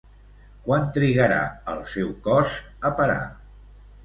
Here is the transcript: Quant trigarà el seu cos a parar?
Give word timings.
Quant 0.69 0.87
trigarà 0.95 1.37
el 1.75 1.83
seu 1.93 2.09
cos 2.29 2.57
a 2.91 2.93
parar? 3.03 3.21